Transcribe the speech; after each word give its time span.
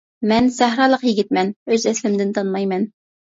مەن 0.29 0.45
سەھرالىق 0.53 1.03
يىگىتمەن، 1.09 1.51
ئۆز 1.75 1.85
ئەسلىمدىن 1.91 2.35
تانمايمەن. 2.39 2.89